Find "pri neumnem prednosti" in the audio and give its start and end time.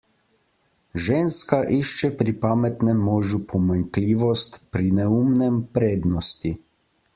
4.73-6.57